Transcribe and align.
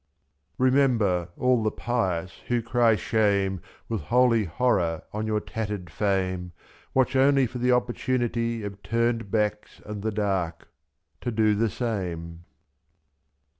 Remember, 0.57 1.29
all 1.37 1.61
the 1.61 1.69
pious 1.69 2.31
who 2.47 2.63
cry 2.63 2.95
shame. 2.95 3.61
With 3.87 4.01
holy 4.01 4.45
horror, 4.45 5.03
on 5.13 5.27
your 5.27 5.39
tattered 5.39 5.91
fame, 5.91 6.53
r7i' 6.57 6.81
Watch 6.95 7.15
only 7.15 7.45
for 7.45 7.59
the 7.59 7.71
opportunity 7.73 8.63
Of 8.63 8.81
turned 8.81 9.29
backs 9.29 9.79
and 9.85 10.01
the 10.01 10.11
dark— 10.11 10.69
to 11.21 11.29
do 11.29 11.53
the 11.53 11.69
same. 11.69 12.45